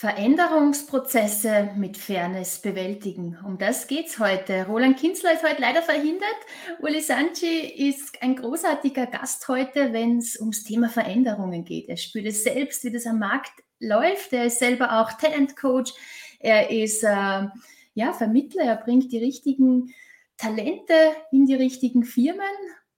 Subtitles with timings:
[0.00, 3.36] Veränderungsprozesse mit Fairness bewältigen.
[3.44, 4.64] Um das geht es heute.
[4.66, 6.38] Roland Kinzler ist heute leider verhindert.
[6.80, 11.90] Uli Sanchi ist ein großartiger Gast heute, wenn es ums Thema Veränderungen geht.
[11.90, 14.32] Er spürt es selbst, wie das am Markt läuft.
[14.32, 15.92] Er ist selber auch Talentcoach.
[16.38, 17.48] Er ist äh,
[17.92, 18.62] ja, Vermittler.
[18.64, 19.92] Er bringt die richtigen
[20.38, 20.94] Talente
[21.30, 22.40] in die richtigen Firmen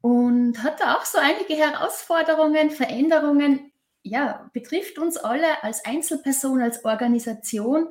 [0.02, 3.71] und hat da auch so einige Herausforderungen, Veränderungen
[4.02, 7.88] ja, betrifft uns alle als Einzelperson, als Organisation.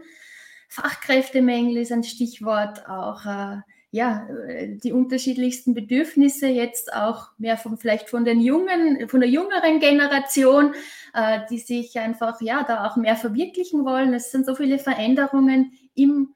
[0.67, 3.57] Fachkräftemängel ist ein Stichwort, auch äh,
[3.93, 4.25] ja,
[4.83, 10.73] die unterschiedlichsten Bedürfnisse jetzt auch mehr von vielleicht von den jungen, von der jüngeren Generation,
[11.13, 14.13] äh, die sich einfach ja da auch mehr verwirklichen wollen.
[14.13, 16.33] Es sind so viele Veränderungen im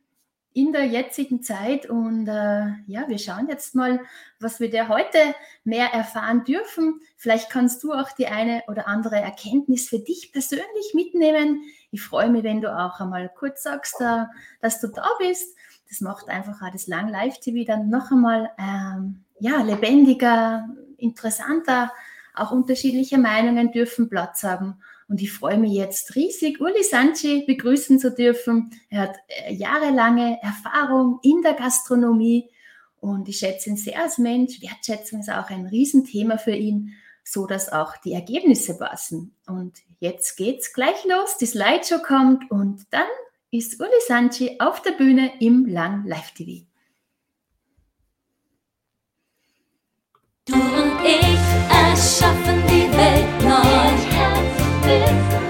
[0.55, 1.85] in der jetzigen Zeit.
[1.85, 3.99] Und äh, ja, wir schauen jetzt mal,
[4.39, 5.19] was wir da heute
[5.65, 7.01] mehr erfahren dürfen.
[7.17, 11.61] Vielleicht kannst du auch die eine oder andere Erkenntnis für dich persönlich mitnehmen.
[11.91, 14.23] Ich freue mich, wenn du auch einmal kurz sagst, äh,
[14.61, 15.57] dass du da bist.
[15.89, 21.91] Das macht einfach auch das Lang Live TV dann noch einmal ähm, ja, lebendiger, interessanter.
[22.33, 24.81] Auch unterschiedliche Meinungen dürfen Platz haben.
[25.07, 28.71] Und ich freue mich jetzt riesig, Uli Sanchi begrüßen zu dürfen.
[28.89, 32.49] Er hat äh, jahrelange Erfahrung in der Gastronomie
[32.99, 34.61] und ich schätze ihn sehr als Mensch.
[34.61, 39.35] Wertschätzung ist auch ein Riesenthema für ihn, so dass auch die Ergebnisse passen.
[39.45, 41.37] Und jetzt geht's gleich los.
[41.37, 43.07] Die Slideshow kommt und dann
[43.51, 46.65] ist Uli Sanchi auf der Bühne im Lang Live TV.
[50.45, 54.54] Du und ich erschaffen die Welt neu.
[54.85, 55.44] This.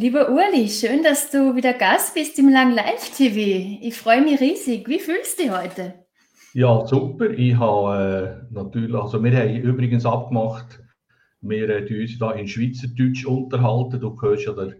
[0.00, 3.76] Lieber Uli, schön, dass du wieder Gast bist im Lang Live TV.
[3.82, 4.88] Ich freue mich riesig.
[4.88, 5.92] Wie fühlst du dich heute?
[6.54, 7.28] Ja, super.
[7.28, 10.80] Ich habe äh, natürlich, also wir haben übrigens abgemacht,
[11.42, 14.00] wir äh, uns da in Schweizerdeutsch unterhalten.
[14.00, 14.74] Du hörst ja den,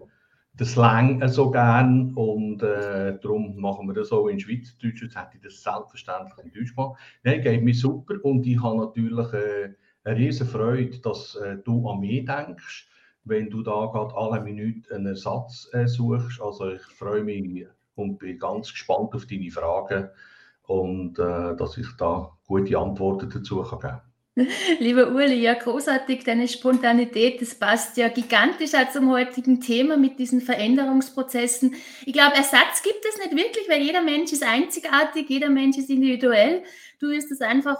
[0.54, 5.02] den Slang so gern und äh, darum machen wir das auch in Schweizerdeutsch.
[5.02, 6.98] Jetzt hätte ich das selbstverständlich in Deutsch gemacht.
[7.24, 11.86] Nein, geht mir super und ich habe natürlich äh, eine riesen Freude, dass äh, du
[11.90, 12.89] an mich denkst
[13.30, 16.40] wenn du da gerade alle Minuten einen Ersatz äh, suchst.
[16.42, 20.10] Also ich freue mich und bin ganz gespannt auf deine Fragen
[20.64, 24.00] und äh, dass ich da gute Antworten dazu kann geben
[24.78, 30.18] Lieber Uli, ja großartig, deine Spontanität, das passt ja gigantisch auch zum heutigen Thema mit
[30.18, 31.74] diesen Veränderungsprozessen.
[32.06, 35.90] Ich glaube, Ersatz gibt es nicht wirklich, weil jeder Mensch ist einzigartig, jeder Mensch ist
[35.90, 36.62] individuell.
[37.00, 37.76] Du wirst es einfach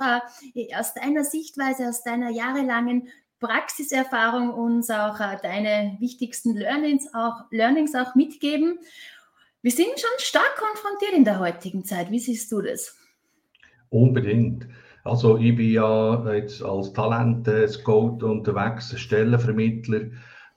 [0.55, 3.09] äh, aus deiner Sichtweise, aus deiner jahrelangen
[3.41, 8.79] Praxiserfahrung uns auch äh, deine wichtigsten Learnings auch, Learnings auch mitgeben.
[9.63, 12.11] Wir sind schon stark konfrontiert in der heutigen Zeit.
[12.11, 12.97] Wie siehst du das?
[13.89, 14.67] Unbedingt.
[15.05, 20.11] Also ich bin ja jetzt als Talent-Scout unterwegs, Stellenvermittler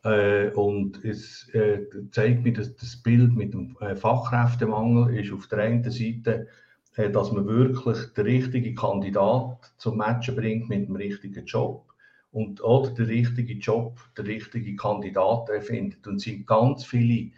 [0.03, 1.79] äh, und es äh,
[2.11, 6.47] zeigt mir, dass das Bild mit dem äh, Fachkräftemangel ist auf der einen Seite,
[6.95, 11.92] äh, dass man wirklich den richtigen Kandidat zum Matchen bringt mit dem richtigen Job
[12.33, 16.05] und oder den richtigen Job, den richtigen Kandidaten findet.
[16.07, 17.31] Und es sind ganz viele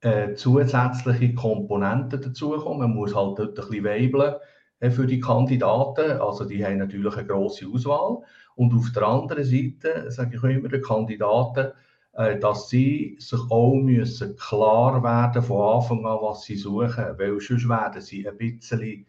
[0.00, 2.88] äh, zusätzliche Komponenten dazugekommen.
[2.88, 4.36] Man muss halt dort ein bisschen weibeln
[4.78, 6.20] äh, für die Kandidaten.
[6.20, 8.18] Also die haben natürlich eine grosse Auswahl.
[8.54, 11.72] Und auf der anderen Seite sage ich immer den Kandidaten,
[12.12, 17.18] äh, dass sie sich auch müssen klar werden von Anfang an, was sie suchen.
[17.18, 19.06] Weil sonst werden sie ein bisschen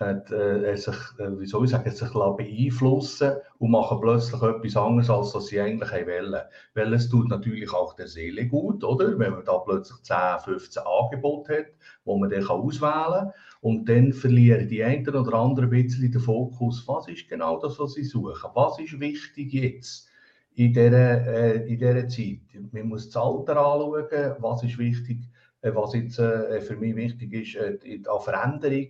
[0.00, 5.10] hat, äh, sich, äh, wie soll ich sagen, sich beeinflussen und machen plötzlich etwas anderes,
[5.10, 6.42] als was sie eigentlich wollen.
[6.74, 9.18] Weil es tut natürlich auch der Seele gut, oder?
[9.18, 11.66] Wenn man da plötzlich 10, 15 Angebote hat,
[12.04, 13.32] wo man dann auswählen kann.
[13.60, 17.78] Und dann verlieren die einen oder anderen ein bisschen den Fokus, was ist genau das,
[17.78, 18.50] was sie suchen?
[18.54, 20.08] Was ist wichtig jetzt?
[20.54, 22.40] In dieser, äh, in dieser Zeit.
[22.72, 25.18] Man muss das Alter anschauen, was ist wichtig,
[25.60, 28.86] äh, was jetzt äh, für mich wichtig ist äh, an Veränderung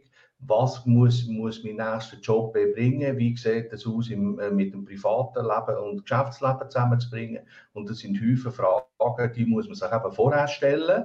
[0.48, 4.84] was muss, muss mein nächster Job bringen, wie sieht es aus im, äh, mit dem
[4.84, 7.46] privaten Leben und Geschäftsleben zusammenzubringen.
[7.72, 11.04] Und das sind Häufige Fragen, die muss man sich eben vorher stellen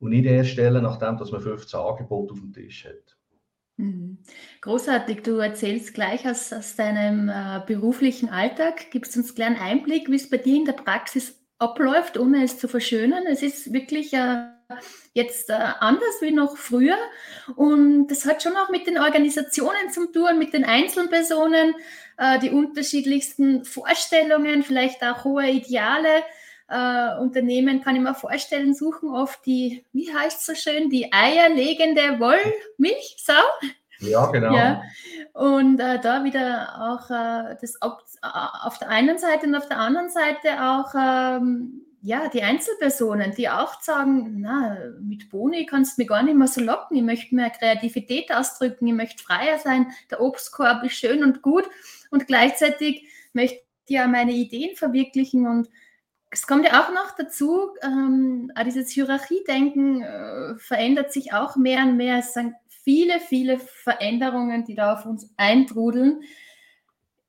[0.00, 3.16] und nicht erst stellen, nachdem dass man 15 Angebote auf dem Tisch hat.
[3.76, 4.18] Mhm.
[4.60, 10.10] Großartig, du erzählst gleich aus, aus deinem äh, beruflichen Alltag, gibst uns einen kleinen Einblick,
[10.10, 13.24] wie es bei dir in der Praxis abläuft, ohne es zu verschönern.
[13.26, 14.48] Es ist wirklich äh,
[15.12, 16.96] jetzt äh, anders wie noch früher.
[17.56, 21.74] Und das hat schon auch mit den Organisationen zu tun, mit den Einzelpersonen,
[22.18, 26.22] äh, die unterschiedlichsten Vorstellungen, vielleicht auch hohe Ideale.
[26.68, 31.12] Äh, Unternehmen kann ich mir vorstellen, suchen oft die, wie heißt es so schön, die
[31.12, 33.42] eierlegende Wollmilchsau.
[33.98, 34.54] Ja, genau.
[34.54, 34.82] Ja.
[35.32, 39.78] Und äh, da wieder auch äh, das auf, auf, der einen Seite und auf der
[39.78, 46.02] anderen Seite auch ähm, ja, die Einzelpersonen, die auch sagen, na, mit Boni kannst du
[46.02, 49.92] mich gar nicht mehr so locken, ich möchte mehr Kreativität ausdrücken, ich möchte freier sein,
[50.10, 51.64] der Obstkorb ist schön und gut
[52.10, 55.68] und gleichzeitig möchte ich ja meine Ideen verwirklichen und
[56.30, 61.98] es kommt ja auch noch dazu, ähm, dieses Hierarchiedenken äh, verändert sich auch mehr und
[61.98, 62.18] mehr.
[62.18, 66.22] Es sind viele, viele Veränderungen, die da auf uns eintrudeln.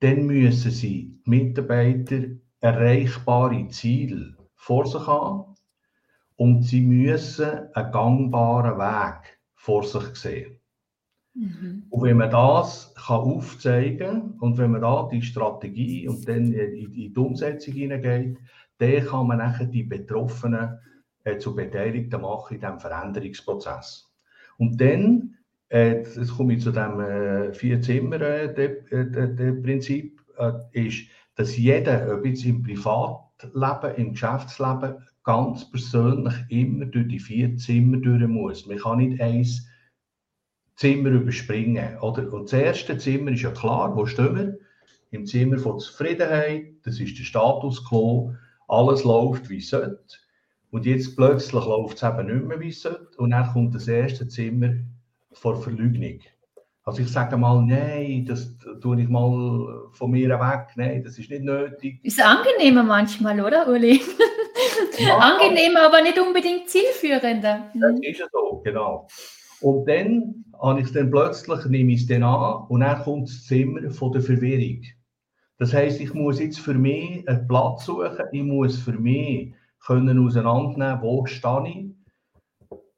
[0.00, 2.22] dann müssen sie Mitarbeiter
[2.60, 5.54] erreichbare Ziele vor sich haben
[6.36, 10.60] und sie müssen einen gangbaren Weg vor sich sehen.
[11.34, 11.84] Mhm.
[11.90, 16.52] Und wenn man das kann aufzeigen kann und wenn man da die Strategie und dann
[16.52, 18.38] in die Umsetzung hineingeht,
[18.78, 20.78] dann kann man nachher die Betroffenen
[21.24, 24.12] äh, zu Beteiligten machen in diesem Veränderungsprozess.
[24.58, 25.36] Und dann
[25.70, 33.94] jetzt komme ich zu dem äh, Vier-Zimmer-Prinzip, äh, ist, dass jeder, ob jetzt im Privatleben,
[33.96, 38.66] im Geschäftsleben, ganz persönlich immer durch die vier Zimmer durch muss.
[38.66, 39.66] Man kann nicht eins
[40.76, 41.98] Zimmer überspringen.
[41.98, 42.32] Oder?
[42.32, 44.58] Und das erste Zimmer ist ja klar, wo stehen wir?
[45.10, 48.34] Im Zimmer von Zufriedenheit, das ist der Status quo,
[48.68, 50.16] alles läuft wie es sollte.
[50.70, 53.16] Und jetzt plötzlich läuft es eben nicht mehr wie es sollte.
[53.18, 54.74] Und dann kommt das erste Zimmer
[55.34, 56.20] vor Verleugnung.
[56.86, 61.30] Also ich sage mal, nein, das tue ich mal von mir weg, nein, das ist
[61.30, 61.98] nicht nötig.
[62.02, 64.02] Ist angenehmer manchmal, oder Uli?
[64.98, 67.70] Ja, angenehmer, aber nicht unbedingt zielführender.
[67.74, 69.08] Das ist ja so, genau.
[69.60, 73.28] Und dann habe ich es dann plötzlich, nehme ich es dann an und dann kommt
[73.28, 74.82] das Zimmer von der Verwirrung.
[75.58, 79.54] Das heißt, ich muss jetzt für mich einen Platz suchen, ich muss für mich
[79.86, 81.94] können auseinandernehmen, wo stehe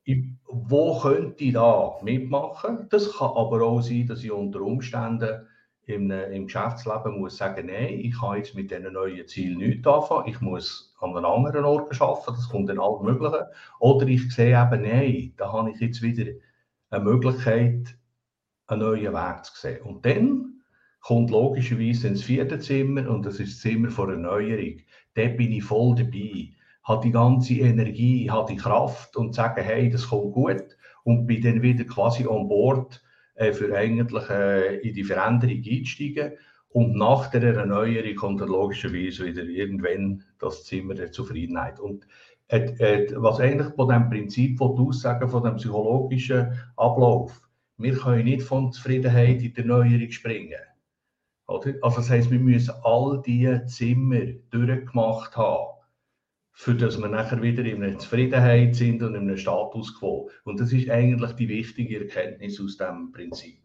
[0.04, 2.86] ich, wo könnte ich da mitmachen?
[2.90, 5.46] Das kann aber auch sein, dass ich unter Umständen
[5.86, 10.28] im, im Geschäftsleben muss sagen, nein, ich kann jetzt mit diesen neuen Zielen nichts anfangen,
[10.28, 13.50] ich muss an einem anderen Ort arbeiten, das kommt dann alles Mögliche.
[13.78, 16.32] Oder ich sehe eben, nein, da habe ich jetzt wieder
[16.90, 17.96] eine Möglichkeit,
[18.66, 19.82] einen neuen Weg zu sehen.
[19.82, 20.62] Und dann
[21.00, 24.80] kommt logischerweise ins vierte Zimmer und das ist das Zimmer von Erneuerung.
[25.14, 26.55] Dort bin ich voll dabei
[26.86, 31.42] habe die ganze Energie, habe die Kraft und sage, hey, das kommt gut und bin
[31.42, 33.02] dann wieder quasi an Bord
[33.34, 36.32] äh, für eigentlich äh, in die Veränderung einsteigen.
[36.68, 41.80] Und nach der Erneuerung kommt dann logischerweise wieder irgendwann das Zimmer der Zufriedenheit.
[41.80, 42.06] Und
[42.48, 47.40] äh, was eigentlich von dem Prinzip, von du sagen, von dem psychologischen Ablauf,
[47.78, 50.60] wir können nicht von Zufriedenheit in die Erneuerung springen.
[51.48, 51.74] Oder?
[51.82, 55.75] Also das heißt, wir müssen all diese Zimmer durchgemacht haben
[56.58, 60.30] für das wir nachher wieder in einer Zufriedenheit sind und in einem Status quo.
[60.44, 63.60] Und das ist eigentlich die wichtige Erkenntnis aus dem Prinzip.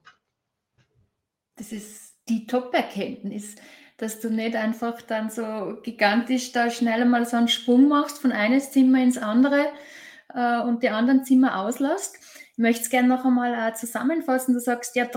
[1.55, 3.55] Das ist die Top-Erkenntnis,
[3.95, 8.33] dass du nicht einfach dann so gigantisch da schnell mal so einen Sprung machst von
[8.33, 9.67] eines Zimmer ins andere
[10.33, 12.17] äh, und die anderen Zimmer auslässt.
[12.51, 14.53] Ich möchte es gerne noch einmal zusammenfassen.
[14.53, 15.07] Du sagst, ja,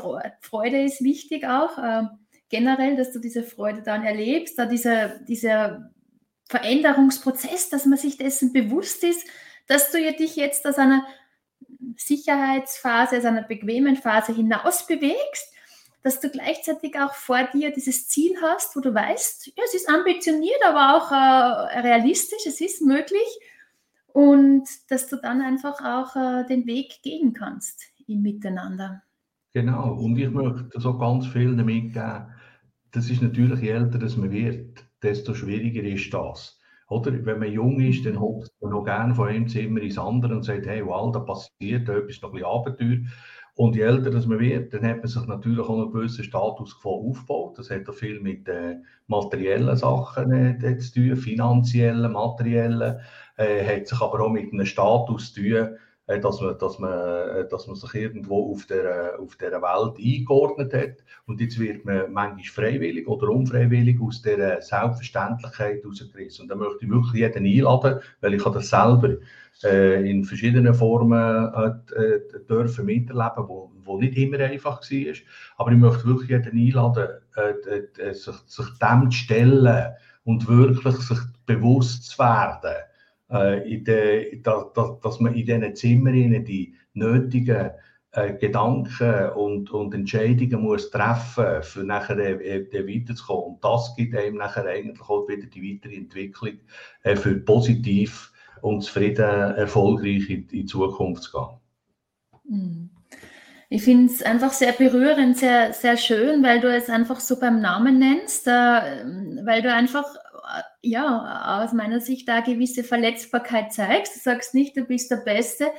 [0.41, 2.05] Freude ist wichtig auch, äh,
[2.51, 5.91] generell, dass du diese Freude dann erlebst, da dieser, dieser
[6.49, 9.27] Veränderungsprozess, dass man sich dessen bewusst ist,
[9.67, 11.05] dass du ja dich jetzt aus einer
[11.97, 15.53] Sicherheitsphase, aus einer bequemen Phase hinaus bewegst,
[16.03, 19.89] dass du gleichzeitig auch vor dir dieses Ziel hast, wo du weißt, ja, es ist
[19.89, 23.27] ambitioniert, aber auch äh, realistisch, es ist möglich
[24.13, 29.03] und dass du dann einfach auch äh, den Weg gehen kannst im Miteinander.
[29.55, 32.27] Genau, und ich möchte so ganz viel damit geben,
[32.91, 36.59] das ist natürlich, je älter das man wird, desto schwieriger ist das.
[36.89, 37.13] Oder?
[37.25, 40.43] Wenn man jung ist, dann hopst man noch gerne von einem Zimmer ins andere und
[40.43, 42.99] sagt, hey, wow, da passiert etwas, noch ein bisschen Abenteuer.
[43.57, 47.57] Und je älter man wird, dann hat man sich natürlich auch einen gewissen Status aufgebaut.
[47.57, 52.99] Das hat auch viel mit äh, materiellen Sachen äh, zu tun, finanziellen, materiellen,
[53.37, 55.69] äh, hat sich aber auch mit einem Status zu tun,
[56.07, 60.75] dass man, dass, man, äh, dass man sich irgendwo auf der, auf der Welt eingeordnet
[60.75, 61.05] hat.
[61.27, 66.43] Und jetzt wird man manchmal freiwillig oder unfreiwillig aus dieser Selbstverständlichkeit herausgerissen.
[66.43, 69.17] Und da möchte ich wirklich jeden einladen, weil ich das selber
[69.63, 75.15] äh, in verschiedenen Formen äh, dürfen miterleben, wo, wo nicht immer einfach war.
[75.57, 79.95] Aber ich möchte wirklich jeden einladen, äh, sich, sich dem zu stellen
[80.25, 82.75] und wirklich sich bewusst zu werden
[83.29, 87.71] äh, de, da, da, dass man in diesen Zimmern die nötigen
[88.13, 93.55] äh, Gedanken und, und Entscheidungen muss treffen muss, um nachher äh, weiterzukommen.
[93.55, 96.61] Und das gibt einem nachher eigentlich auch wieder die weitere Entwicklung
[97.03, 101.61] äh, für positiv und zufrieden, erfolgreich in, in die Zukunft zu gehen.
[102.45, 102.91] Mhm.
[103.69, 107.61] Ich finde es einfach sehr berührend, sehr, sehr schön, weil du es einfach so beim
[107.61, 110.05] Namen nennst, äh, weil du einfach
[110.83, 114.17] ja, aus meiner Sicht da gewisse Verletzbarkeit zeigst.
[114.17, 115.71] Du sagst nicht, du bist der Beste.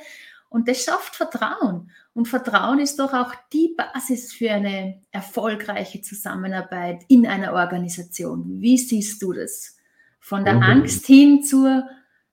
[0.48, 1.90] Und das schafft Vertrauen.
[2.14, 8.60] Und Vertrauen ist doch auch die Basis für eine erfolgreiche Zusammenarbeit in einer Organisation.
[8.60, 9.76] Wie siehst du das?
[10.20, 10.82] Von der Unbedingt.
[10.82, 11.88] Angst hin zur,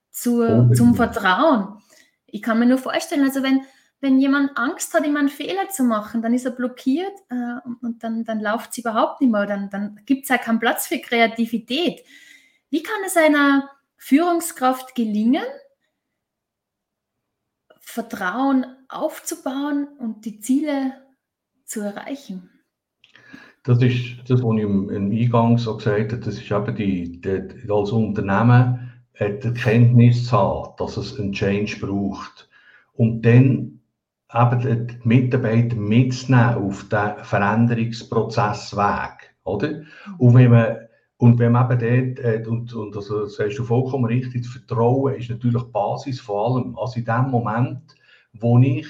[0.09, 1.79] zur, zum Vertrauen.
[2.27, 3.61] Ich kann mir nur vorstellen, also wenn,
[3.99, 8.03] wenn jemand Angst hat, immer einen Fehler zu machen, dann ist er blockiert äh, und
[8.03, 9.45] dann, dann läuft es überhaupt nicht mehr.
[9.45, 12.01] Dann, dann gibt es ja keinen Platz für Kreativität.
[12.73, 15.43] Wie kann es einer Führungskraft gelingen,
[17.79, 20.93] Vertrauen aufzubauen und die Ziele
[21.65, 22.49] zu erreichen?
[23.61, 26.23] Das ist das, was ich im, Eingang so gesagt habe.
[26.23, 31.77] Das ist eben die, die, als Unternehmen die Erkenntnis zu haben, dass es einen Change
[31.79, 32.49] braucht.
[32.93, 33.81] Und dann
[34.33, 39.35] eben die Mitarbeiter mitzunehmen auf den Veränderungsprozessweg.
[39.43, 39.83] Oder?
[40.17, 40.82] Und wenn man
[41.23, 44.51] und wenn man eben dort, äh, und, und also, das sagst du vollkommen richtig, das
[44.51, 46.77] Vertrauen ist natürlich die Basis vor allem.
[46.77, 47.95] Also in dem Moment,
[48.33, 48.87] wo ich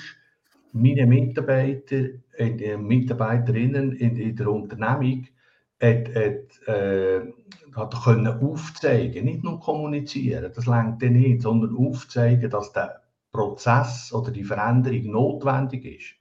[0.71, 5.27] meine Mitarbeiter, äh, Mitarbeiterinnen in, in der Unternehmung
[5.79, 7.21] hat, hat, äh,
[8.03, 14.31] können aufzeigen, nicht nur kommunizieren, das längt dann nicht, sondern aufzeigen, dass der Prozess oder
[14.31, 16.15] die Veränderung notwendig ist.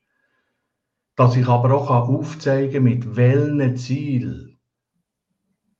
[1.17, 4.52] Dass ich aber auch aufzeigen kann, mit welchen Zielen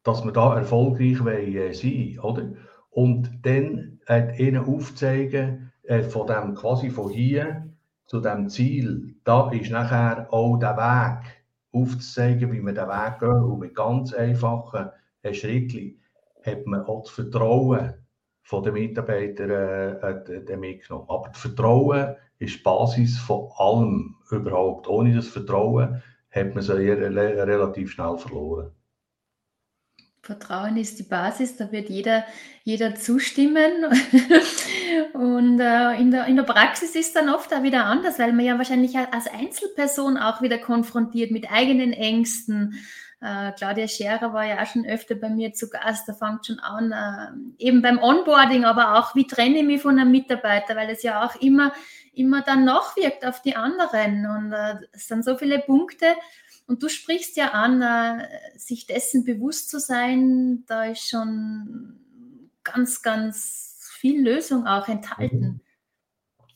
[0.03, 2.53] dass wir da erfolgreich wollen, sein oder?
[2.91, 7.69] Und dann äh, ihnen aufzeigen, äh, von dem quasi von hier
[8.07, 11.25] zu dem Ziel, da ist nachher auch der Weg
[11.73, 13.45] aufzuzeigen, wie wir den Weg gehen.
[13.45, 14.91] Und mit ganz einfachen
[15.23, 16.01] äh, Schritten
[16.45, 17.95] hat man auch das Vertrauen
[18.43, 21.07] von den Mitarbeitern äh, mitgenommen.
[21.09, 24.89] Aber das Vertrauen ist die Basis von allem überhaupt.
[24.89, 28.73] Ohne das Vertrauen hat man sie relativ schnell verloren.
[30.25, 32.25] Vertrauen ist die Basis, da wird jeder,
[32.63, 33.85] jeder zustimmen.
[35.15, 38.45] Und äh, in, der, in der Praxis ist dann oft auch wieder anders, weil man
[38.45, 42.79] ja wahrscheinlich als Einzelperson auch wieder konfrontiert mit eigenen Ängsten.
[43.21, 46.61] Äh, Claudia Scherer war ja auch schon öfter bei mir zu Gast, da fängt schon
[46.61, 50.91] an, äh, eben beim Onboarding, aber auch, wie trenne ich mich von einem Mitarbeiter, weil
[50.91, 51.73] es ja auch immer,
[52.13, 54.27] immer dann nachwirkt auf die anderen.
[54.27, 56.07] Und äh, es sind so viele Punkte,
[56.73, 58.27] und du sprichst ja an, äh,
[58.57, 62.01] sich dessen bewusst zu sein, da ist schon
[62.65, 65.61] ganz, ganz viel Lösung auch enthalten.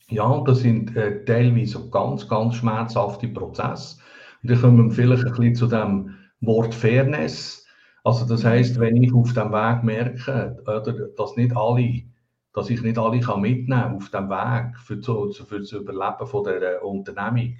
[0.09, 3.99] Ja, das sind äh, teilweise ganz, ganz schmerzhafte Prozesse.
[4.41, 7.63] Und kommen wir vielleicht ein bisschen zu dem Wort Fairness.
[8.03, 8.47] Also das mhm.
[8.47, 12.05] heißt, wenn ich auf dem Weg merke, oder, dass nicht alle,
[12.53, 16.83] dass ich nicht alle kann mitnehmen auf dem Weg für, für das Überleben von der
[16.83, 17.55] Unternehmung,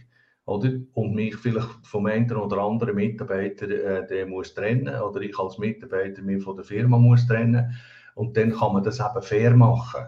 [0.48, 0.72] oder?
[0.94, 5.58] Und mich vielleicht vom einen oder anderen Mitarbeiter äh, der muss trennen oder ich als
[5.58, 7.76] Mitarbeiter mich von der Firma muss trennen.
[8.16, 10.06] Und dann kann man das eben fair machen.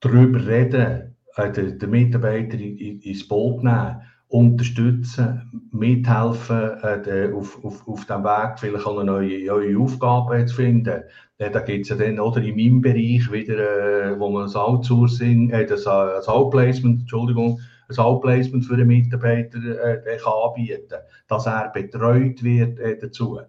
[0.00, 7.32] Darüber reden, äh, äh, den, den Mitarbeiter in, in, ins Boot nehmen, unterstützen, mithelfen, äh,
[7.32, 11.02] auf, auf, auf dem Weg vielleicht eine neue, neue Aufgabe zu finden.
[11.38, 14.56] Äh, da gibt es ja dann oder in meinem Bereich wieder, äh, wo man das
[14.56, 17.60] Outsourcing, äh, das, das Outplacement, Entschuldigung,
[17.98, 20.96] ein Outplacement für einen Mitarbeiter äh, kann anbieten
[21.28, 23.40] dass er betreut wird äh, dazu.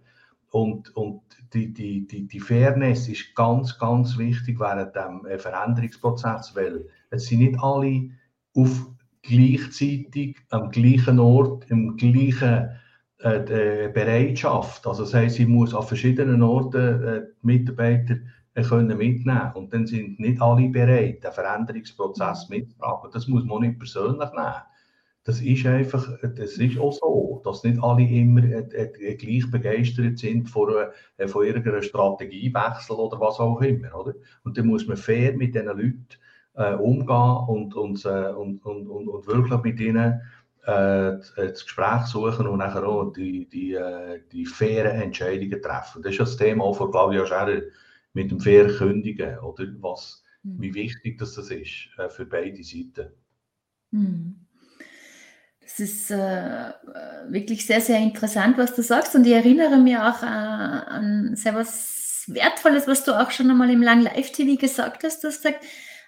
[0.52, 1.22] Und, und
[1.54, 7.26] die, die, die, die Fairness ist ganz, ganz wichtig während dem äh, Veränderungsprozess, weil es
[7.26, 8.10] sind nicht alle
[8.56, 8.88] auf
[9.24, 12.70] gleichzeitig am gleichen Ort, im gleichen
[13.20, 14.86] äh, Bereitschaft.
[14.88, 18.20] Also das heißt, sie muss an verschiedenen Orten äh, Mitarbeiter äh,
[18.56, 23.10] können mitnehmen und dann sind nicht alle bereit, den Veränderungsprozess mitzutragen.
[23.14, 24.62] Das muss man nicht persönlich nehmen.
[25.24, 30.18] Das ist einfach, das ist auch so, dass nicht alle immer äh, äh, gleich begeistert
[30.18, 30.74] sind von,
[31.18, 33.94] äh, von irgendeiner Strategiewechsel oder was auch immer.
[33.96, 34.16] Oder?
[34.44, 36.08] Und dann muss man fair mit diesen Leuten
[36.56, 40.22] äh, umgehen und, und, äh, und, und, und, und, wirklich mit ihnen
[40.64, 43.78] äh, das Gespräch suchen und nachher auch die, die,
[44.32, 46.02] die fairen Entscheidungen treffen.
[46.02, 47.62] Das ist das Thema auch von Claudia Scherer
[48.14, 49.66] mit dem fairen Kündigen, oder?
[49.80, 50.62] Was, mhm.
[50.62, 53.12] Wie wichtig das, das ist äh, für beide Seiten.
[53.92, 54.36] Mhm.
[55.62, 56.74] Das ist äh,
[57.30, 59.16] wirklich sehr, sehr interessant, was du sagst.
[59.16, 63.70] Und ich erinnere mich auch äh, an sehr was Wertvolles, was du auch schon einmal
[63.70, 65.24] im Lang Live-TV gesagt hast.
[65.24, 65.64] Du hast gesagt,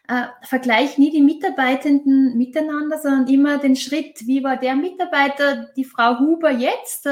[0.10, 5.86] äh, vergleich nie die Mitarbeitenden miteinander, sondern immer den Schritt, wie war der Mitarbeiter, die
[5.86, 7.08] Frau Huber jetzt?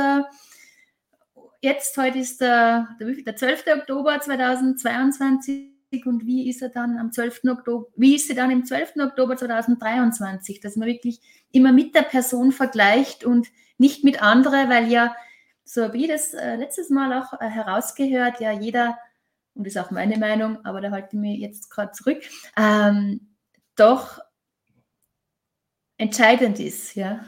[1.64, 3.66] Jetzt, heute ist der, der, der 12.
[3.80, 5.70] Oktober 2022
[6.06, 7.42] und wie ist er dann am 12.
[7.50, 8.94] Oktober, wie ist sie dann im 12.
[8.98, 14.92] Oktober 2023, dass man wirklich immer mit der Person vergleicht und nicht mit anderen, weil
[14.92, 15.16] ja,
[15.64, 18.98] so habe ich das äh, letztes Mal auch äh, herausgehört, ja, jeder
[19.54, 22.24] und das ist auch meine Meinung, aber da halte ich mich jetzt gerade zurück,
[22.58, 23.36] ähm,
[23.76, 24.20] doch
[25.98, 27.24] entscheidend ist, ja.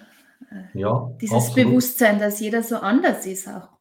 [0.50, 1.70] Äh, ja Dieses absolut.
[1.70, 3.73] Bewusstsein, dass jeder so anders ist auch.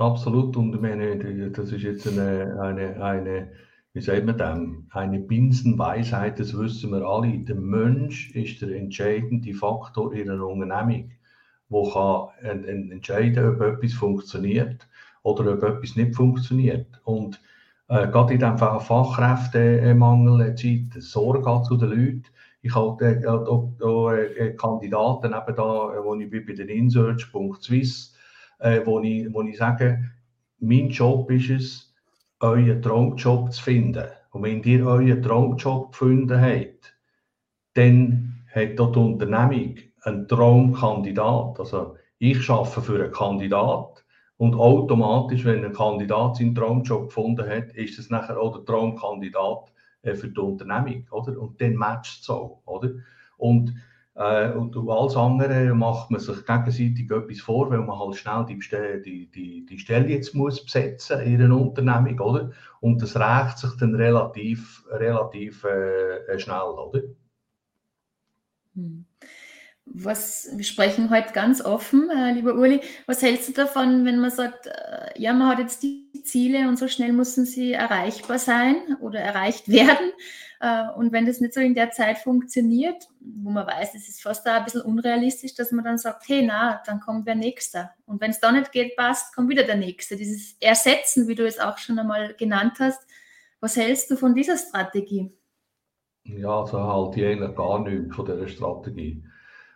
[0.00, 3.52] Absolut, und ich meine, das ist jetzt eine, eine, eine
[3.92, 7.40] wie sagt man dem, eine Binsenweisheit, das wissen wir alle.
[7.40, 11.10] Der Mensch ist der entscheidende Faktor in einer Unternehmung,
[11.68, 12.30] wo kann
[12.64, 14.88] entscheiden, ob etwas funktioniert
[15.22, 16.86] oder ob etwas nicht funktioniert.
[17.04, 17.38] Und
[17.88, 22.24] äh, gerade in diesem Fachkräftemangelzeit, Sorge zu den Leuten.
[22.62, 28.09] Ich habe äh, auch, auch äh, Kandidaten eben da, wo ich bin bei den Insearch.swiss,
[28.60, 30.04] äh, wo, ich, wo ich sage,
[30.58, 31.94] mein Job ist es,
[32.40, 34.06] euren Traumjob zu finden.
[34.30, 36.94] Und wenn ihr euren Traumjob gefunden habt,
[37.74, 41.60] dann hat dort die Unternehmung einen Traumkandidat.
[41.60, 44.04] Also ich arbeite für einen Kandidat
[44.36, 49.72] und automatisch, wenn ein Kandidat seinen Traumjob gefunden hat, ist es nachher auch der Traumkandidat
[50.02, 51.38] äh, für die Unternehmung, oder?
[51.38, 52.90] Und dann matcht es auch, oder?
[53.36, 53.74] Und,
[54.20, 58.58] äh, und alles andere macht man sich gegenseitig etwas vor, weil man halt schnell die,
[59.02, 62.50] die, die, die Stelle jetzt muss besetzen in einer Unternehmung, oder?
[62.80, 67.00] Und das rächt sich dann relativ, relativ äh, schnell, oder?
[68.74, 69.06] Hm
[69.92, 74.30] was, wir sprechen heute ganz offen, äh, lieber Uli, was hältst du davon, wenn man
[74.30, 78.76] sagt, äh, ja, man hat jetzt die Ziele und so schnell müssen sie erreichbar sein
[79.00, 80.12] oder erreicht werden.
[80.60, 84.22] Äh, und wenn das nicht so in der Zeit funktioniert, wo man weiß, es ist
[84.22, 87.90] fast da ein bisschen unrealistisch, dass man dann sagt, hey, na, dann kommt der Nächste.
[88.06, 90.16] Und wenn es da nicht geht, passt, kommt wieder der Nächste.
[90.16, 93.00] Dieses Ersetzen, wie du es auch schon einmal genannt hast,
[93.60, 95.32] was hältst du von dieser Strategie?
[96.24, 99.24] Ja, so halte ich eigentlich gar nichts von dieser Strategie.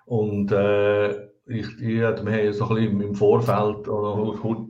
[0.04, 1.12] Und äh,
[1.46, 4.68] ich, ich, wir haben so ein bisschen im Vorfeld, oder heute,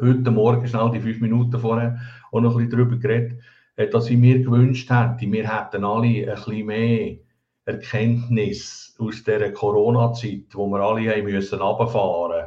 [0.00, 1.98] heute Morgen schnell die fünf Minuten vorher,
[2.30, 3.40] auch noch ein bisschen darüber geredet,
[3.76, 7.16] dass ich mir gewünscht hätte, wir hätten alle ein bisschen mehr
[7.64, 12.46] Erkenntnis aus dieser Corona-Zeit, wo wir alle haben müssen runterfahren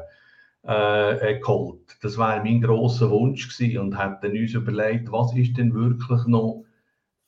[0.67, 1.97] äh, äh, geholt.
[2.01, 6.65] Das wäre mein grosser Wunsch gewesen und hätten uns überlegt, was ist denn wirklich noch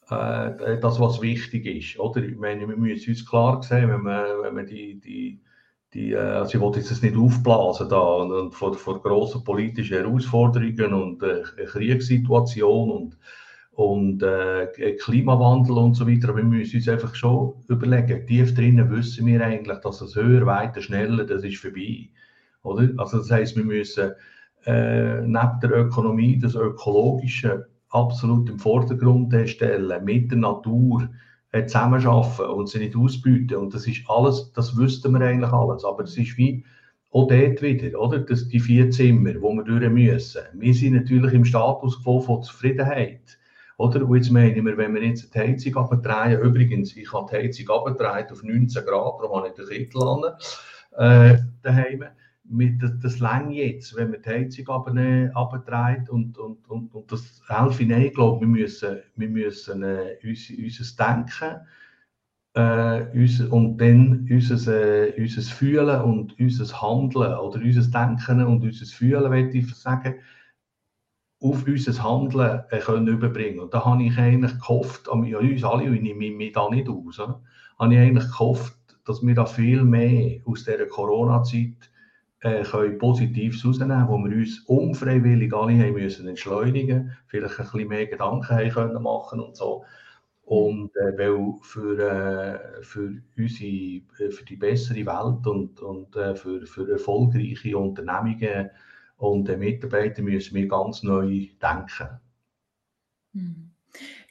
[0.10, 1.99] äh, das, was wichtig ist.
[1.99, 2.23] Oder?
[2.23, 5.41] Ich meine, wir müssen uns klar sehen, wenn man, wenn man die, die,
[5.93, 9.43] die äh, also ich wollte jetzt das nicht aufblasen da, und, und vor, vor grossen
[9.43, 13.17] politischen Herausforderungen und äh, Kriegssituation und,
[13.78, 18.90] und äh, Klimawandel und so weiter, aber wir müssen uns einfach schon überlegen, tief drinnen
[18.90, 22.10] wissen wir eigentlich, dass das höher, weiter, schneller, das ist vorbei.
[22.63, 22.90] Oder?
[22.98, 24.13] Also das heißt, wir müssen
[24.66, 31.08] äh, neben der Ökonomie das Ökologische absolut im Vordergrund stellen, mit der Natur
[31.52, 33.58] äh, zusammenarbeiten und sie nicht ausbieten.
[33.58, 35.86] Und das ist alles, das wüssten wir eigentlich alles.
[35.86, 36.66] Aber es ist wie
[37.12, 38.18] auch dort wieder, oder?
[38.18, 40.42] Das, die vier Zimmer, wo wir durch müssen.
[40.54, 43.38] Wir sind natürlich im Status quo von Zufriedenheit.
[43.78, 44.08] Oder?
[44.08, 47.70] Und jetzt meinen wir, wenn wir jetzt die Heizung abdrehen, übrigens, ich habe die Heizung
[47.70, 50.24] abgedreht auf 19 Grad, darum habe ich den Kittel an,
[50.98, 52.06] äh, daheim.
[52.50, 57.42] Mit, das, das längt jetzt, wenn wir die Heizung abdreht und, und, und, und das
[57.48, 58.06] helfe ich nicht.
[58.06, 61.62] Ich glaube, wir müssen, wir müssen äh, uns, unser Denken
[62.58, 68.63] äh, unser, und dann unser, äh, unser Fühlen und unser Handeln oder unser Denken und
[68.63, 70.16] unser Fühlen, würde ich sagen,
[71.39, 73.60] auf unser Handeln äh, können überbringen.
[73.60, 77.19] Und da habe ich eigentlich gehofft, an uns alle, ich nehme mich da nicht aus,
[77.19, 77.28] äh,
[77.80, 81.91] habe ich eigentlich gehofft, dass wir da viel mehr aus dieser Corona-Zeit
[82.41, 87.88] äh, können Positives rausnehmen wo wir uns unfreiwillig alle haben müssen entschleunigen vielleicht ein bisschen
[87.88, 89.84] mehr Gedanken haben können machen und so.
[90.43, 96.36] Und äh, weil für, äh, für, unsere, äh, für die bessere Welt und, und äh,
[96.36, 98.69] für, für erfolgreiche Unternehmungen
[99.17, 102.10] und äh, Mitarbeiter müssen wir ganz neu denken.
[103.34, 103.71] Hm.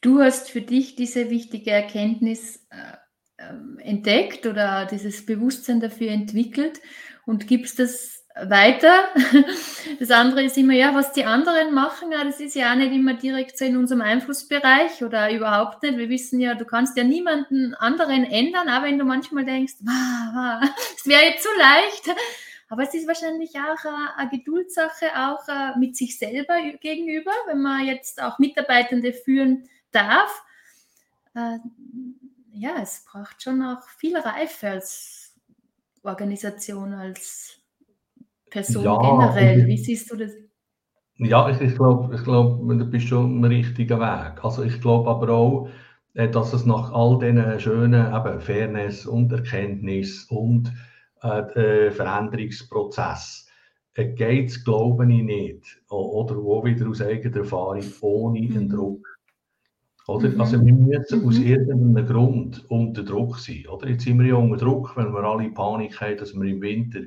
[0.01, 2.97] Du hast für dich diese wichtige Erkenntnis äh,
[3.39, 6.81] ähm, entdeckt oder dieses Bewusstsein dafür entwickelt
[7.27, 9.09] und gibst das weiter.
[9.99, 13.15] Das andere ist immer, ja, was die anderen machen, das ist ja auch nicht immer
[13.15, 15.97] direkt so in unserem Einflussbereich oder überhaupt nicht.
[15.97, 19.75] Wir wissen ja, du kannst ja niemanden anderen ändern, auch wenn du manchmal denkst,
[20.97, 22.19] es wäre jetzt so leicht.
[22.69, 27.87] Aber es ist wahrscheinlich auch eine Geduldssache, auch äh, mit sich selber gegenüber, wenn man
[27.87, 30.43] jetzt auch Mitarbeitende führen darf.
[31.35, 31.59] Äh,
[32.53, 35.35] ja, es braucht schon auch viel Reife als
[36.03, 37.61] Organisation, als
[38.51, 39.67] Person ja, generell.
[39.67, 40.33] Wie siehst du das?
[41.19, 44.45] Ja, ich, ich glaube, ich glaub, du bist schon am richtigen Weg.
[44.45, 45.69] Also ich glaube aber auch,
[46.15, 50.73] äh, dass es nach all diesen schönen eben Fairness und Erkenntnis und
[51.27, 53.49] äh, Veränderungsprozess
[53.95, 55.83] äh, geht es, glaube ich, nicht.
[55.89, 58.57] Oder wo wieder aus eigener Erfahrung, ohne mhm.
[58.57, 59.07] einen Druck.
[60.07, 60.29] Oder?
[60.29, 60.41] Mhm.
[60.41, 61.29] Also wir müssen mhm.
[61.29, 63.65] aus irgendeinem Grund unter Druck sein.
[63.69, 63.89] Oder?
[63.89, 67.01] Jetzt sind wir ja unter Druck, wenn wir alle Panik haben, dass wir im Winter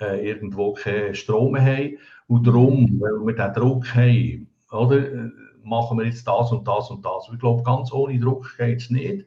[0.00, 1.98] äh, irgendwo keinen Strom haben.
[2.26, 5.30] Und darum, weil wir diesen Druck haben, oder, äh,
[5.64, 7.28] machen wir jetzt das und das und das.
[7.32, 9.26] Ich glaube, ganz ohne Druck geht es nicht.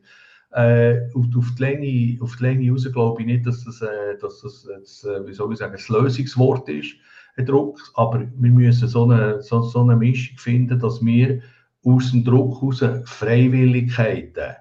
[0.55, 4.17] Äh, auf, auf, die Länge, auf die Länge raus glaube ich nicht, dass das, äh,
[4.21, 6.95] dass das jetzt, äh, wie soll ich sagen, ein Lösungswort ist,
[7.35, 7.77] ein Druck.
[7.95, 11.41] Aber wir müssen so eine, so, so eine Mischung finden, dass wir
[11.83, 14.55] aus dem Druck heraus Freiwilligkeiten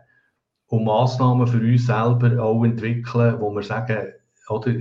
[0.66, 4.14] und Massnahmen für uns selber auch entwickeln, wo wir sagen,
[4.48, 4.74] oder,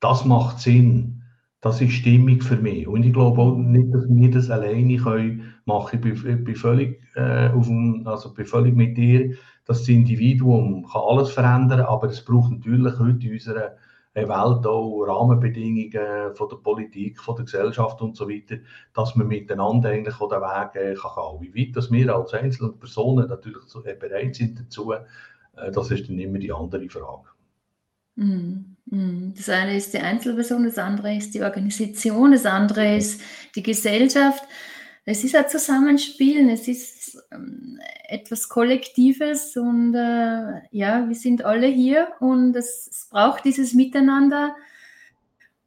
[0.00, 1.22] das macht Sinn.
[1.62, 2.86] Das ist Stimmung für mich.
[2.86, 5.96] Und ich glaube auch nicht, dass wir das alleine können machen.
[5.96, 9.34] Ich bin, ich bin völlig, äh, auf dem, also bin völlig mit dir.
[9.66, 13.76] Das Individuum kann alles verändern, aber es braucht natürlich heute in unserer
[14.14, 18.56] Welt auch Rahmenbedingungen von der Politik, von der Gesellschaft und so weiter,
[18.94, 21.40] dass man miteinander eigentlich den Weg gehen kann.
[21.40, 26.08] Wie weit dass wir als einzelne Personen natürlich äh, bereit sind dazu, äh, das ist
[26.08, 27.28] dann immer die andere Frage.
[28.14, 28.76] Mhm.
[28.86, 29.34] Mhm.
[29.36, 33.20] Das eine ist die Einzelperson, das andere ist die Organisation, das andere ist
[33.54, 34.44] die Gesellschaft.
[35.08, 41.68] Es ist ein Zusammenspielen, es ist ähm, etwas Kollektives und äh, ja, wir sind alle
[41.68, 44.56] hier und es, es, braucht dieses Miteinander,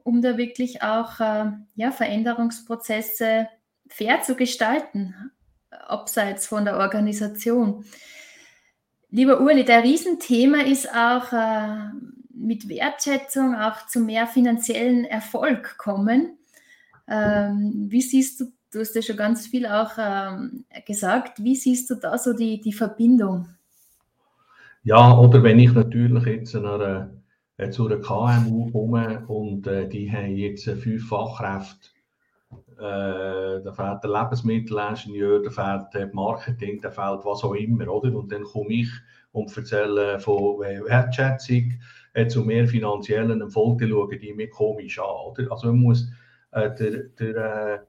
[0.04, 3.48] um da wirklich auch äh, ja, Veränderungsprozesse
[3.88, 5.16] fair zu gestalten,
[5.72, 7.86] abseits von der Organisation.
[9.10, 11.92] Lieber Uli, der Riesenthema ist auch äh,
[12.34, 16.38] mit Wertschätzung auch zu mehr finanziellen Erfolg kommen.
[17.08, 21.90] Ähm, wie siehst du, du hast ja schon ganz viel auch ähm, gesagt, wie siehst
[21.90, 23.48] du da so die, die Verbindung?
[24.84, 27.12] Ja, oder wenn ich natürlich jetzt einer,
[27.58, 31.90] äh, zu einer KMU komme und äh, die haben jetzt fünf Fachkräfte,
[32.78, 38.16] äh, da fehlt der Lebensmittelingenieur, da fehlt der Marketing, da fehlt was auch immer, oder?
[38.16, 38.90] Und dann komme ich
[39.32, 41.74] und erzähle von Wertschätzung,
[42.14, 45.06] äh, zu mehr finanziellen Erfolg schauen die mir komisch an.
[45.06, 45.52] Oder?
[45.52, 46.10] Also man muss
[46.52, 47.80] äh, der, der, äh,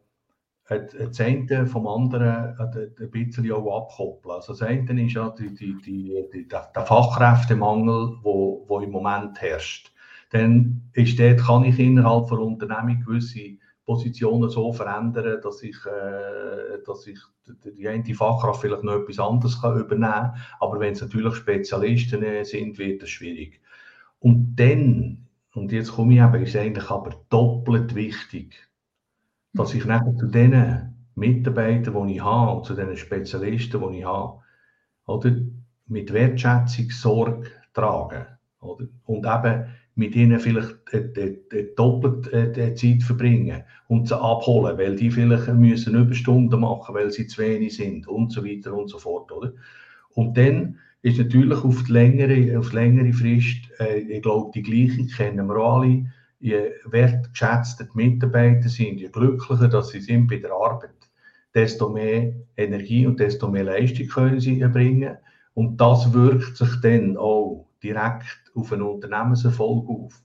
[0.70, 4.36] das eine vom anderen äh, ein bisschen auch abkoppeln.
[4.36, 9.92] Also das eine ist ja die, die, die, der Fachkräftemangel, wo, wo im Moment herrscht.
[10.30, 16.80] Dann ist dort, kann ich innerhalb der Unternehmung gewisse Positionen so verändern, dass ich, äh,
[16.86, 17.18] dass ich
[17.64, 20.34] die eine Fachkraft vielleicht noch etwas anderes kann übernehmen kann.
[20.60, 23.60] Aber wenn es natürlich Spezialisten sind, wird es schwierig.
[24.20, 28.69] Und dann, und jetzt komme ich eben, ist eigentlich aber doppelt wichtig,
[29.52, 34.40] dass ich nachher zu den Mitarbeitern, die ich habe, zu den Spezialisten, die ich habe,
[35.06, 35.36] oder,
[35.86, 38.26] mit Wertschätzung Sorge trage.
[38.60, 38.86] Oder?
[39.04, 39.64] Und eben
[39.96, 45.94] mit ihnen vielleicht äh, doppelt äh, Zeit verbringen und sie abholen, weil die vielleicht müssen
[45.94, 49.52] Überstunden machen, weil sie zu wenig sind und so weiter und so fort, oder?
[50.10, 55.06] Und dann ist natürlich auf die längere, auf längere Frist, äh, ich glaube, die gleiche
[55.06, 56.06] kennen wir alle,
[56.40, 61.10] je wertgeschätzter die Mitarbeiter sind, je glücklicher dass sie sind bei der Arbeit,
[61.54, 65.16] desto mehr Energie und desto mehr Leistung können sie erbringen.
[65.54, 70.22] Und das wirkt sich dann auch direkt auf einen Unternehmenserfolg auf.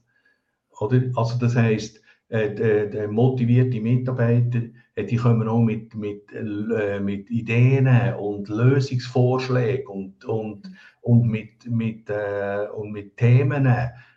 [0.80, 1.02] Oder?
[1.14, 4.62] Also das heisst, äh, motivierte Mitarbeiter,
[4.94, 10.70] äh, die kommen auch mit, mit, äh, mit Ideen und Lösungsvorschlägen und, und,
[11.02, 13.66] und, mit, mit, äh, und mit Themen,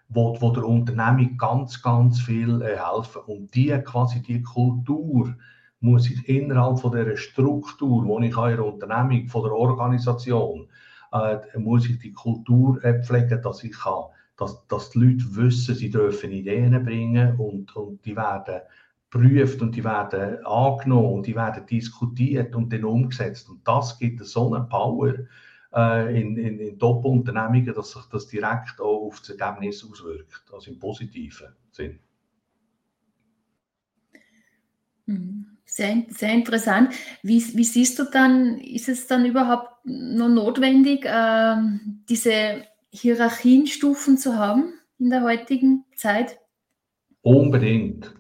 [0.10, 3.22] wo, wo der Unternehmung ganz, ganz viel äh, helfen.
[3.28, 5.36] Und die quasi die Kultur
[5.80, 10.68] muss ich innerhalb von der Struktur, die ich in der Unternehmung, von der Organisation,
[11.14, 14.06] äh, muss ich die Kultur pflegen, dass ich kann,
[14.38, 18.62] dass, dass die Leute wissen, sie dürfen Ideen bringen und, und die werden
[19.10, 23.50] geprüft und die werden angenommen und die werden diskutiert und dann umgesetzt.
[23.50, 25.14] Und das gibt so eine Power
[25.74, 30.72] äh, in, in, in Top-Unternehmungen, dass sich das direkt auch auf das Ergebnis auswirkt, also
[30.72, 32.00] im positiven Sinn.
[35.06, 35.46] Mhm.
[35.66, 36.94] Sehr, sehr interessant.
[37.22, 41.56] Wie, wie, siehst du dann, ist es dann überhaupt noch notwendig, äh,
[42.10, 46.40] diese Hierarchienstufen zu haben in der heutigen Zeit?
[47.22, 48.16] Unbedingt.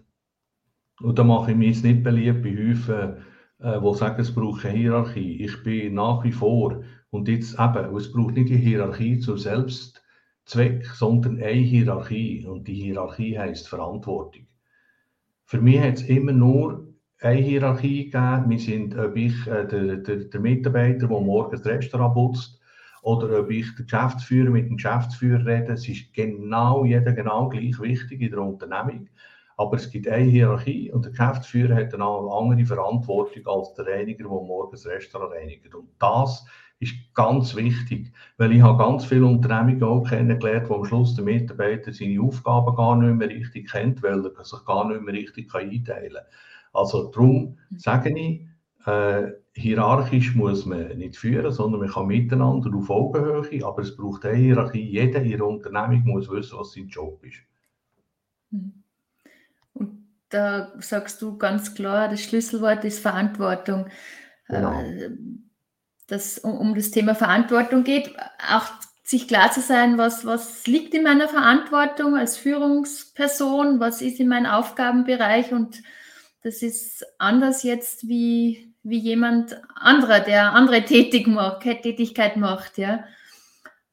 [1.01, 3.25] Und da mache ich mich jetzt nicht beliebt bei Häufen,
[3.59, 5.43] äh, die sagen, es braucht eine Hierarchie.
[5.43, 10.85] Ich bin nach wie vor, und jetzt eben, es braucht nicht die Hierarchie zum Selbstzweck,
[10.85, 12.45] sondern eine Hierarchie.
[12.45, 14.47] Und die Hierarchie heißt Verantwortung.
[15.45, 18.49] Für mich hat es immer nur eine Hierarchie gegeben.
[18.49, 22.59] Wir sind, ob ich äh, der, der, der, Mitarbeiter, der morgens das Restaurant putzt,
[23.01, 25.73] oder ob ich der Geschäftsführer mit dem Geschäftsführer rede.
[25.73, 29.07] Es ist genau, jeder genau gleich wichtig in der Unternehmung.
[29.57, 34.25] Aber es gibt eine Hierarchie und der Geschäftsführer hat eine andere Verantwortung als der Reiniger,
[34.25, 35.73] der morgens das Restaurant reinigt.
[35.73, 36.45] Und das
[36.79, 41.25] ist ganz wichtig, weil ich habe ganz viele Unternehmungen auch kennengelernt, wo am Schluss der
[41.25, 45.53] Mitarbeiter seine Aufgaben gar nicht mehr richtig kennt, weil er sich gar nicht mehr richtig
[45.53, 46.23] einteilen kann.
[46.71, 48.45] Also darum sage ich,
[48.85, 54.25] äh, hierarchisch muss man nicht führen, sondern man kann miteinander auf Augenhöhe, aber es braucht
[54.25, 54.81] eine Hierarchie.
[54.81, 57.39] Jeder in der Unternehmung muss wissen, was sein Job ist.
[58.51, 58.83] Hm.
[59.73, 63.87] Und da sagst du ganz klar, das Schlüsselwort ist Verantwortung.
[64.47, 64.79] Genau.
[64.79, 65.09] Äh,
[66.09, 68.15] dass um, um das Thema Verantwortung geht,
[68.51, 68.65] auch
[69.03, 74.27] sich klar zu sein, was, was liegt in meiner Verantwortung als Führungsperson, was ist in
[74.27, 75.81] meinem Aufgabenbereich und
[76.43, 83.03] das ist anders jetzt wie, wie jemand anderer, der andere Tätig macht, Tätigkeit macht, ja.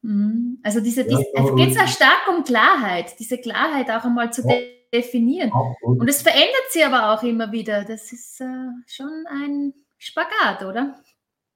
[0.03, 0.61] Mhm.
[0.63, 4.57] Also diese, diese es geht sehr stark um Klarheit, diese Klarheit auch einmal zu ja,
[4.93, 5.51] definieren.
[5.81, 7.85] Und es verändert sich aber auch immer wieder.
[7.85, 11.03] Das ist äh, schon ein Spagat, oder?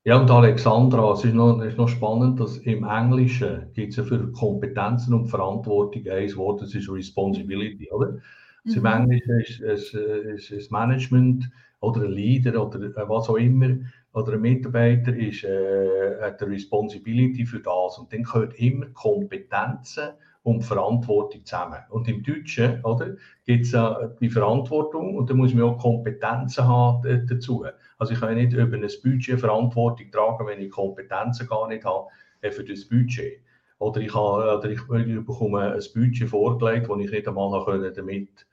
[0.04, 4.04] Ja, und Alexandra, es ist noch, ist noch spannend, dass im Englischen gibt es ja
[4.04, 8.18] für Kompetenzen und Verantwortung ein Wort, das ist Responsibility, oder?
[8.64, 8.74] Mhm.
[8.76, 13.76] Im Englischen ist es ist, ist Management oder ein Leader oder äh, was auch immer
[14.14, 20.10] oder ein Mitarbeiter ist, äh, hat eine Responsibility für das und dann gehört immer Kompetenzen
[20.42, 21.81] und Verantwortung zusammen.
[21.90, 22.83] Und im Deutschen
[23.44, 27.66] gibt es äh, die Verantwortung und dann muss man auch Kompetenzen haben äh, dazu.
[27.98, 32.07] Also ich kann nicht über ein Budget Verantwortung tragen, wenn ich Kompetenzen gar nicht habe
[32.40, 33.42] äh, für das Budget.
[33.79, 38.46] Oder ich, habe, oder ich, bekomme ein Budget vorgelegt, das ich nicht einmal damit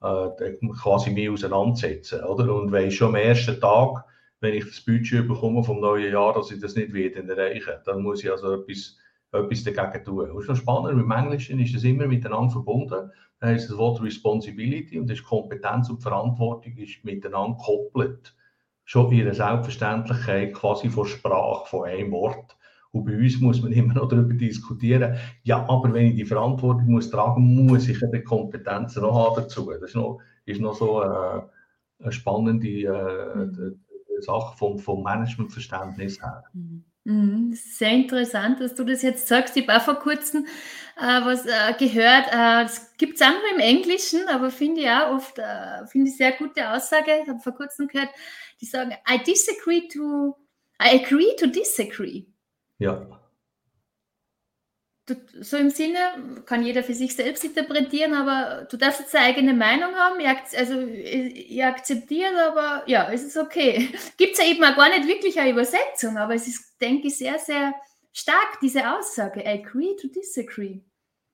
[0.00, 2.22] äh, quasi mich auseinandersetzen.
[2.24, 2.54] Oder?
[2.54, 4.04] Und weiß schon am ersten Tag,
[4.40, 8.02] wenn ich das Budget bekomme vom neuen Jahr, dass ich das nicht wieder erreichen dann
[8.02, 8.98] muss ich also etwas,
[9.32, 10.38] etwas dagegen tun.
[10.38, 13.10] Ist noch spannend, im Englischen ist das immer miteinander verbunden.
[13.40, 18.36] Da heißt das Wort Responsibility und das ist Kompetenz und Verantwortung ist miteinander gekoppelt.
[18.84, 22.56] Schon ihre Selbstverständlichkeit quasi von Sprache, von einem Wort.
[22.92, 26.90] Und bei uns muss man immer noch darüber diskutieren, ja, aber wenn ich die Verantwortung
[26.90, 29.70] muss tragen muss, ich die Kompetenzen noch haben dazu.
[29.70, 31.40] Das ist noch, ist noch so äh,
[32.00, 33.80] eine spannende äh, mhm.
[34.20, 36.44] Sache vom, vom Managementverständnis her.
[36.52, 36.84] Mhm.
[37.04, 37.54] Mhm.
[37.54, 39.56] Sehr interessant, dass du das jetzt sagst.
[39.56, 40.46] Ich habe auch vor kurzem
[40.96, 42.28] äh, was äh, gehört.
[42.28, 46.16] Äh, das gibt es andere im Englischen, aber finde ich auch oft, äh, finde ich
[46.16, 47.20] sehr gute Aussage.
[47.22, 48.10] Ich habe vor kurzem gehört,
[48.60, 50.36] die sagen, I disagree to,
[50.82, 52.24] I agree to disagree.
[52.78, 53.06] Ja.
[55.06, 59.26] Du, so im Sinne, kann jeder für sich selbst interpretieren, aber du darfst jetzt eine
[59.26, 63.88] eigene Meinung haben, ihr, also ihr akzeptiert, aber ja, es ist okay.
[64.16, 67.16] Gibt es ja eben auch gar nicht wirklich eine Übersetzung, aber es ist, denke ich,
[67.16, 67.72] sehr, sehr
[68.12, 70.80] stark, diese Aussage, agree to disagree.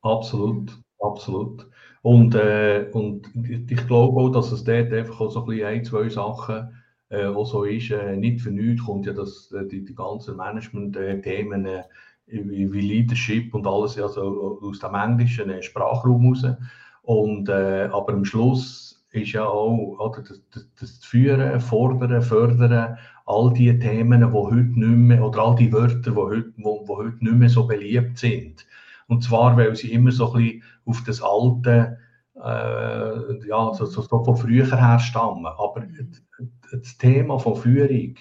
[0.03, 0.79] Absolut.
[1.01, 1.67] Absolut.
[2.03, 3.29] Und, äh, und
[3.69, 6.71] ich glaube auch, dass es dort einfach auch so ein, bisschen ein zwei Sachen
[7.11, 7.91] äh, auch so ist.
[7.91, 11.85] Äh, nicht für nichts kommt ja das, äh, die, die ganzen Management-Themen äh,
[12.27, 16.45] wie, wie, Leadership und alles also aus dem englischen äh, Sprachraum raus.
[17.03, 22.99] Und, äh, aber am Schluss ist ja auch oder, das, das, das Führen, Fordern, Fördern,
[23.29, 26.97] all die Themen, die heute nicht mehr, oder all die Wörter, die heute, wo, wo
[26.97, 28.67] heute nicht mehr so beliebt sind.
[29.07, 31.99] Und zwar, weil sie immer so ein bisschen auf das alte,
[32.37, 35.47] äh, ja, so, so, so von früher her stammen.
[35.47, 35.85] Aber
[36.73, 38.14] das Thema von Führung,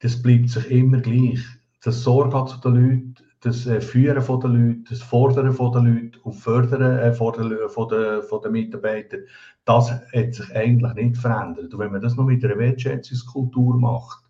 [0.00, 1.40] das bleibt sich immer gleich.
[1.84, 5.86] Das Sorge zu den Leuten, das äh, Führen von den Leuten, das Fordern von den
[5.86, 9.20] Leuten und Fördern äh, von, den, von, den, von den Mitarbeitern,
[9.64, 11.72] das hat sich eigentlich nicht verändert.
[11.72, 14.24] Und wenn man das noch mit einer Wertschätzungskultur macht,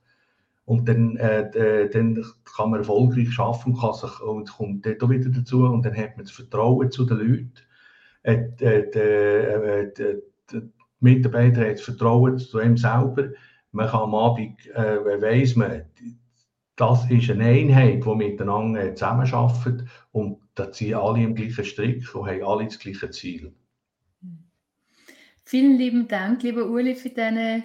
[0.70, 5.64] und dann, äh, dann kann man erfolgreich und, kann sich, und kommt dort wieder dazu
[5.64, 7.52] und dann hat man das Vertrauen zu den Leuten.
[8.22, 10.62] Äh, die, äh, die, die
[11.00, 13.30] Mitarbeiter haben das Vertrauen zu ihm selber.
[13.72, 15.86] Man kann am Abend, äh, weiss man,
[16.76, 22.28] das ist eine Einheit, die miteinander zusammenarbeitet und da ziehen alle im gleichen Strick und
[22.28, 23.52] haben alle das gleiche Ziel.
[25.44, 27.64] Vielen lieben Dank, lieber Uli, für deine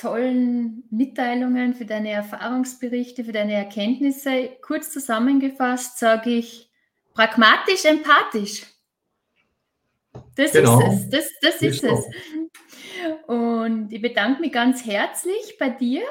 [0.00, 4.50] tollen Mitteilungen, für deine Erfahrungsberichte, für deine Erkenntnisse.
[4.62, 6.70] Kurz zusammengefasst sage ich
[7.14, 8.64] pragmatisch, empathisch.
[10.36, 10.80] Das genau.
[10.80, 11.10] ist es.
[11.10, 12.06] Das, das ist, ist es.
[13.26, 16.02] Und ich bedanke mich ganz herzlich bei dir.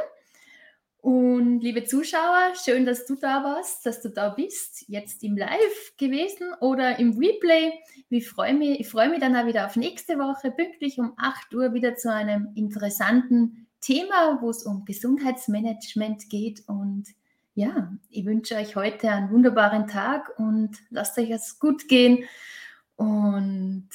[1.01, 5.95] Und liebe Zuschauer, schön, dass du da warst, dass du da bist, jetzt im Live
[5.97, 7.71] gewesen oder im Replay.
[8.09, 11.53] Ich freue mich, ich freue mich dann auch wieder auf nächste Woche, pünktlich um 8
[11.53, 16.63] Uhr wieder zu einem interessanten Thema, wo es um Gesundheitsmanagement geht.
[16.67, 17.05] Und
[17.55, 22.25] ja, ich wünsche euch heute einen wunderbaren Tag und lasst euch es gut gehen.
[22.95, 23.89] Und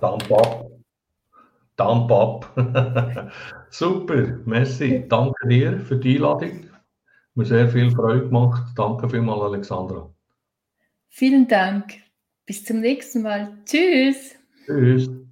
[0.00, 0.70] Dump up.
[1.76, 3.30] Dump up.
[3.70, 5.04] Super, merci.
[5.08, 6.70] Danke dir für die Einladung.
[7.34, 8.62] Mir sehr viel Freude gemacht.
[8.76, 10.08] Danke vielmals, Alexandra.
[11.08, 11.94] Vielen Dank.
[12.46, 13.58] Bis zum nächsten Mal.
[13.64, 14.36] Tschüss.
[14.66, 15.23] Tschüss.